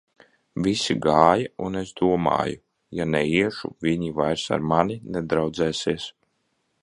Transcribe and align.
Visi 0.67 0.93
gāja, 1.05 1.49
un 1.67 1.81
es 1.81 1.91
domāju: 2.01 2.57
ja 3.01 3.07
neiešu, 3.17 3.71
viņi 3.89 4.11
vairs 4.21 4.49
ar 4.57 4.67
mani 4.73 4.99
nedraudzēsies. 5.17 6.11